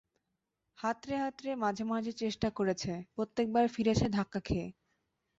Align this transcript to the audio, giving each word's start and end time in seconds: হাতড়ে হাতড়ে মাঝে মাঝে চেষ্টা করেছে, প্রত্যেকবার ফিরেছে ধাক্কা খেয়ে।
হাতড়ে 0.77 1.15
হাতড়ে 1.17 1.51
মাঝে 1.63 1.83
মাঝে 1.85 2.11
চেষ্টা 2.21 2.47
করেছে, 2.57 2.91
প্রত্যেকবার 3.15 3.65
ফিরেছে 3.67 4.05
ধাক্কা 4.09 4.39
খেয়ে। 4.39 4.67